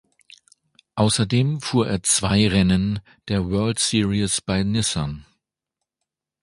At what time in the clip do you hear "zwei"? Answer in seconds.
2.01-2.47